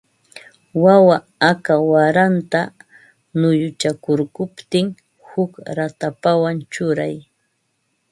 Wawa 0.83 1.17
aka 1.49 1.75
waranta 1.91 2.61
nuyuchakurquptin 3.39 4.87
huk 5.29 5.51
ratapawan 5.77 6.57
churay 6.73 7.15